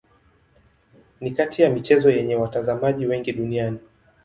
[1.21, 3.79] Ni kati ya michezo yenye watazamaji wengi duniani.